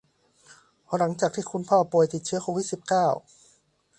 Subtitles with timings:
[0.83, 3.05] เพราะหลังจากที่คุณพ่อป่วยติดเชื้อโควิด สิบเก้า